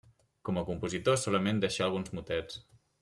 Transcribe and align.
Com 0.47 0.59
a 0.61 0.63
compositor 0.69 1.19
solament 1.25 1.63
deixà 1.67 1.85
alguns 1.89 2.13
motets. 2.21 2.59